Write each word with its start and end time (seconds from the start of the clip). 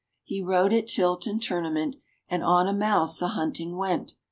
He 0.23 0.41
rode 0.41 0.73
at 0.73 0.87
tilt 0.87 1.27
and 1.27 1.39
tournament 1.39 1.97
And 2.27 2.43
on 2.43 2.67
a 2.67 2.73
mouse 2.73 3.21
a 3.21 3.27
hunting 3.27 3.77
went. 3.77 4.15